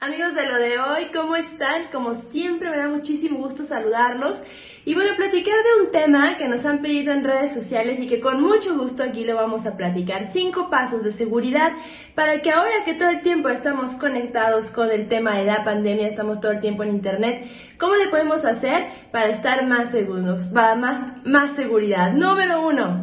Amigos 0.00 0.36
de 0.36 0.46
lo 0.46 0.54
de 0.54 0.78
hoy, 0.78 1.06
¿cómo 1.12 1.34
están? 1.34 1.88
Como 1.90 2.14
siempre 2.14 2.70
me 2.70 2.78
da 2.78 2.86
muchísimo 2.86 3.38
gusto 3.38 3.64
saludarlos 3.64 4.44
y 4.84 4.94
bueno, 4.94 5.16
platicar 5.16 5.56
de 5.56 5.82
un 5.82 5.90
tema 5.90 6.36
que 6.36 6.46
nos 6.46 6.64
han 6.66 6.82
pedido 6.82 7.12
en 7.12 7.24
redes 7.24 7.52
sociales 7.52 7.98
y 7.98 8.06
que 8.06 8.20
con 8.20 8.40
mucho 8.40 8.78
gusto 8.78 9.02
aquí 9.02 9.24
lo 9.24 9.34
vamos 9.34 9.66
a 9.66 9.76
platicar. 9.76 10.24
Cinco 10.24 10.70
pasos 10.70 11.02
de 11.02 11.10
seguridad 11.10 11.72
para 12.14 12.40
que 12.42 12.52
ahora 12.52 12.84
que 12.84 12.94
todo 12.94 13.08
el 13.08 13.22
tiempo 13.22 13.48
estamos 13.48 13.94
conectados 13.94 14.70
con 14.70 14.92
el 14.92 15.08
tema 15.08 15.36
de 15.36 15.46
la 15.46 15.64
pandemia, 15.64 16.06
estamos 16.06 16.40
todo 16.40 16.52
el 16.52 16.60
tiempo 16.60 16.84
en 16.84 16.90
internet, 16.90 17.50
¿cómo 17.76 17.96
le 17.96 18.06
podemos 18.06 18.44
hacer 18.44 18.86
para 19.10 19.30
estar 19.30 19.66
más 19.66 19.90
seguros, 19.90 20.44
para 20.54 20.76
más, 20.76 21.26
más 21.26 21.56
seguridad? 21.56 22.12
Número 22.12 22.64
uno 22.64 23.02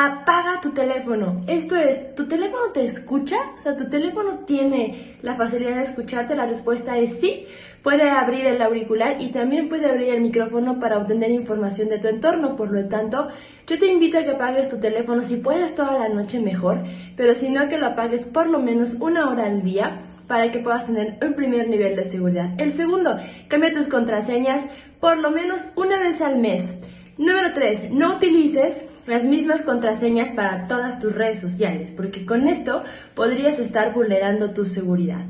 apaga 0.00 0.60
tu 0.60 0.70
teléfono. 0.70 1.38
Esto 1.48 1.74
es, 1.74 2.14
¿tu 2.14 2.28
teléfono 2.28 2.70
te 2.72 2.84
escucha? 2.84 3.36
O 3.58 3.62
sea, 3.62 3.76
¿tu 3.76 3.90
teléfono 3.90 4.44
tiene 4.46 5.16
la 5.22 5.34
facilidad 5.34 5.74
de 5.74 5.82
escucharte? 5.82 6.36
La 6.36 6.46
respuesta 6.46 6.96
es 6.96 7.18
sí. 7.18 7.46
Puede 7.82 8.08
abrir 8.08 8.46
el 8.46 8.62
auricular 8.62 9.20
y 9.20 9.32
también 9.32 9.68
puede 9.68 9.86
abrir 9.86 10.14
el 10.14 10.20
micrófono 10.20 10.78
para 10.78 10.98
obtener 10.98 11.32
información 11.32 11.88
de 11.88 11.98
tu 11.98 12.06
entorno. 12.06 12.54
Por 12.54 12.70
lo 12.70 12.86
tanto, 12.86 13.26
yo 13.66 13.76
te 13.76 13.86
invito 13.86 14.18
a 14.18 14.22
que 14.22 14.30
apagues 14.30 14.68
tu 14.68 14.78
teléfono 14.78 15.20
si 15.22 15.34
puedes 15.34 15.74
toda 15.74 15.98
la 15.98 16.08
noche 16.08 16.38
mejor, 16.38 16.84
pero 17.16 17.34
si 17.34 17.50
no, 17.50 17.68
que 17.68 17.78
lo 17.78 17.86
apagues 17.86 18.24
por 18.24 18.48
lo 18.48 18.60
menos 18.60 18.94
una 19.00 19.28
hora 19.28 19.46
al 19.46 19.64
día 19.64 20.02
para 20.28 20.52
que 20.52 20.60
puedas 20.60 20.86
tener 20.86 21.18
un 21.26 21.34
primer 21.34 21.68
nivel 21.68 21.96
de 21.96 22.04
seguridad. 22.04 22.50
El 22.58 22.70
segundo, 22.70 23.16
cambia 23.48 23.72
tus 23.72 23.88
contraseñas 23.88 24.64
por 25.00 25.18
lo 25.18 25.32
menos 25.32 25.66
una 25.74 25.98
vez 25.98 26.20
al 26.20 26.38
mes. 26.38 26.72
Número 27.16 27.52
3. 27.52 27.90
No 27.90 28.14
utilices 28.14 28.80
las 29.08 29.24
mismas 29.24 29.62
contraseñas 29.62 30.32
para 30.32 30.68
todas 30.68 31.00
tus 31.00 31.14
redes 31.14 31.40
sociales, 31.40 31.92
porque 31.96 32.26
con 32.26 32.46
esto 32.46 32.84
podrías 33.14 33.58
estar 33.58 33.94
vulnerando 33.94 34.50
tu 34.50 34.64
seguridad. 34.64 35.24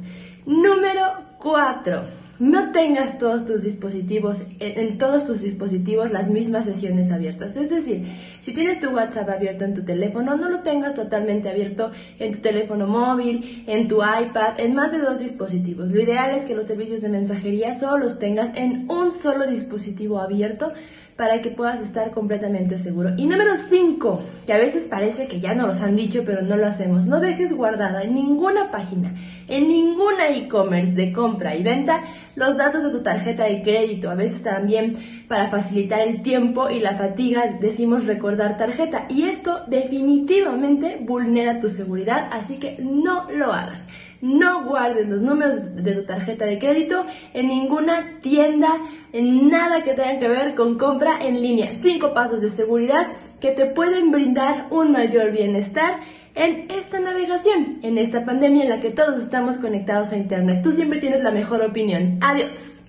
Número 0.47 1.03
4. 1.39 2.29
No 2.41 2.71
tengas 2.71 3.19
todos 3.19 3.45
tus 3.45 3.63
dispositivos, 3.63 4.45
en 4.61 4.97
todos 4.97 5.25
tus 5.25 5.43
dispositivos 5.43 6.13
las 6.13 6.29
mismas 6.29 6.67
sesiones 6.67 7.11
abiertas. 7.11 7.57
Es 7.57 7.71
decir, 7.71 8.05
si 8.43 8.53
tienes 8.53 8.79
tu 8.79 8.91
WhatsApp 8.91 9.29
abierto 9.29 9.65
en 9.65 9.75
tu 9.75 9.85
teléfono, 9.85 10.37
no 10.37 10.49
lo 10.49 10.61
tengas 10.61 10.95
totalmente 10.95 11.49
abierto 11.49 11.91
en 12.21 12.33
tu 12.33 12.39
teléfono 12.39 12.87
móvil, 12.87 13.65
en 13.67 13.89
tu 13.89 13.97
iPad, 13.97 14.59
en 14.59 14.75
más 14.75 14.93
de 14.93 14.99
dos 14.99 15.19
dispositivos. 15.19 15.89
Lo 15.89 16.01
ideal 16.01 16.37
es 16.37 16.45
que 16.45 16.55
los 16.55 16.67
servicios 16.67 17.03
de 17.03 17.09
mensajería 17.09 17.75
solo 17.75 18.05
los 18.05 18.21
tengas 18.21 18.57
en 18.57 18.89
un 18.89 19.11
solo 19.11 19.49
dispositivo 19.49 20.21
abierto 20.21 20.73
para 21.19 21.43
que 21.43 21.51
puedas 21.51 21.81
estar 21.81 22.13
completamente 22.13 22.79
seguro. 22.79 23.11
Y 23.17 23.27
número 23.27 23.57
5, 23.57 24.23
que 24.47 24.53
a 24.53 24.57
veces 24.57 24.87
parece 24.87 25.27
que 25.27 25.41
ya 25.41 25.53
nos 25.53 25.67
los 25.67 25.81
han 25.81 25.97
dicho, 25.97 26.23
pero 26.25 26.43
no 26.43 26.57
lo 26.57 26.65
hacemos. 26.65 27.07
No 27.07 27.19
dejes 27.19 27.53
guardado 27.53 27.99
en 27.99 28.15
ninguna 28.15 28.71
página, 28.71 29.15
en 29.49 29.67
ninguna 29.67 30.29
e-commerce 30.29 30.93
de 30.93 31.13
compra 31.13 31.57
y 31.57 31.65
venta, 31.65 32.05
los 32.37 32.57
datos 32.57 32.85
de 32.85 32.91
tu 32.91 33.03
tarjeta 33.03 33.47
de 33.47 33.63
crédito. 33.63 34.11
A 34.11 34.15
veces 34.15 34.45
también 34.45 35.25
para 35.27 35.49
facilitar 35.49 36.03
el 36.03 36.23
tiempo 36.23 36.71
y 36.71 36.79
la 36.79 36.95
fatiga 36.95 37.53
decimos 37.61 38.07
recordar 38.07 38.57
tarjeta. 38.57 39.07
Y 39.09 39.25
esto 39.25 39.65
definitivamente 39.67 40.99
vulnera 41.01 41.59
tu 41.59 41.69
seguridad, 41.69 42.29
así 42.31 42.59
que 42.59 42.79
no 42.81 43.29
lo 43.29 43.53
hagas. 43.53 43.85
No 44.21 44.65
guardes 44.65 45.09
los 45.09 45.23
números 45.23 45.77
de 45.77 45.93
tu 45.95 46.05
tarjeta 46.05 46.45
de 46.45 46.59
crédito 46.59 47.07
en 47.35 47.47
ninguna 47.47 48.19
tienda, 48.21 48.69
en 48.69 48.98
nada 49.13 49.83
que 49.83 49.95
tenga 49.95 50.19
que 50.19 50.29
ver 50.29 50.55
con 50.55 50.79
compra 50.79 51.19
en 51.21 51.41
línea. 51.41 51.75
Cinco 51.75 52.15
pasos 52.15 52.41
de 52.41 52.49
seguridad 52.49 53.09
que 53.41 53.53
te 53.53 53.67
pueden 53.67 54.11
brindar 54.11 54.67
un 54.71 54.93
mayor 54.93 55.33
bienestar 55.33 55.97
en 56.35 56.71
esta 56.71 57.01
navegación, 57.01 57.79
en 57.83 57.99
esta 57.99 58.25
pandemia 58.25 58.65
en 58.65 58.71
la 58.71 58.81
que 58.81 58.91
todos 58.91 59.21
estamos 59.21 59.59
conectados 59.59 60.13
a 60.13 60.17
Internet. 60.17 60.63
Tú 60.63 60.73
siempre 60.73 60.99
tienes 60.99 61.23
la 61.23 61.31
mejor 61.31 61.63
opinión. 61.63 62.19
Adiós. 62.21 62.83